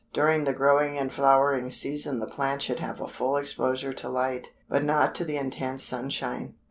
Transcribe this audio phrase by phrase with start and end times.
[0.13, 4.11] During the growing and flowering season the plant should have a full exposure to the
[4.11, 6.55] light, but not to the intense sunshine.